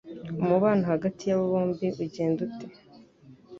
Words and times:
Umubano 0.41 0.83
hagati 0.91 1.21
yabo 1.29 1.43
bombi 1.51 1.87
ugenda 2.05 2.39
ute? 2.47 2.65